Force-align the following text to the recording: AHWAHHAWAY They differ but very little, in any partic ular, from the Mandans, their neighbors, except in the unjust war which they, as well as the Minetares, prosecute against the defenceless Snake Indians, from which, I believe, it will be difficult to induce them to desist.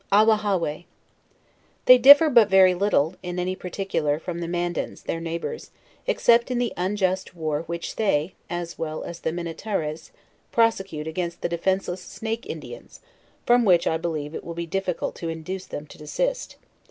AHWAHHAWAY 0.11 0.87
They 1.85 1.99
differ 1.99 2.31
but 2.31 2.49
very 2.49 2.73
little, 2.73 3.13
in 3.21 3.37
any 3.37 3.55
partic 3.55 3.91
ular, 3.91 4.19
from 4.19 4.39
the 4.39 4.47
Mandans, 4.47 5.03
their 5.03 5.21
neighbors, 5.21 5.69
except 6.07 6.49
in 6.49 6.57
the 6.57 6.73
unjust 6.75 7.35
war 7.35 7.61
which 7.67 7.97
they, 7.97 8.33
as 8.49 8.79
well 8.79 9.03
as 9.03 9.19
the 9.19 9.31
Minetares, 9.31 10.09
prosecute 10.51 11.05
against 11.05 11.41
the 11.41 11.49
defenceless 11.49 12.01
Snake 12.01 12.47
Indians, 12.47 13.01
from 13.45 13.63
which, 13.63 13.85
I 13.85 13.97
believe, 13.97 14.33
it 14.33 14.43
will 14.43 14.55
be 14.55 14.65
difficult 14.65 15.13
to 15.17 15.29
induce 15.29 15.67
them 15.67 15.85
to 15.85 15.99
desist. 15.99 16.55